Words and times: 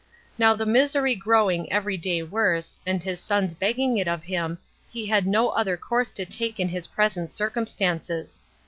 Now 0.39 0.55
the 0.55 0.65
misery 0.65 1.13
growing 1.13 1.71
every 1.71 1.95
day 1.95 2.23
worse, 2.23 2.79
and 2.87 3.03
his 3.03 3.19
sons 3.19 3.53
begging 3.53 3.99
it 3.99 4.07
of 4.07 4.23
him, 4.23 4.57
he 4.89 5.05
had 5.05 5.27
no 5.27 5.49
other 5.49 5.77
course 5.77 6.09
to 6.13 6.25
take 6.25 6.59
in 6.59 6.69
his 6.69 6.87
present 6.87 7.29
circumstances. 7.29 8.41